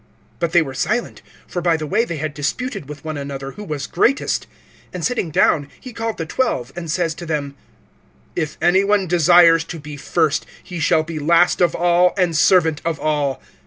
(34)But 0.39 0.51
they 0.51 0.63
were 0.63 0.73
silent; 0.73 1.21
for 1.45 1.61
by 1.61 1.77
the 1.77 1.85
way 1.85 2.03
they 2.05 2.17
had 2.17 2.33
disputed 2.33 2.89
with 2.89 3.05
one 3.05 3.17
another, 3.17 3.51
who 3.51 3.63
was 3.63 3.85
greatest. 3.85 4.47
(35)And 4.95 5.03
sitting 5.03 5.29
down, 5.29 5.69
he 5.79 5.93
called 5.93 6.17
the 6.17 6.25
twelve, 6.25 6.73
and 6.75 6.89
says 6.89 7.13
to 7.13 7.25
them: 7.27 7.53
If 8.35 8.57
any 8.63 8.83
one 8.83 9.05
desires 9.05 9.63
to 9.65 9.79
be 9.79 9.97
first, 9.97 10.47
he 10.63 10.79
shall 10.79 11.03
be 11.03 11.19
last 11.19 11.61
of 11.61 11.75
all, 11.75 12.15
and 12.17 12.35
servant 12.35 12.81
of 12.83 12.99
all. 12.99 13.43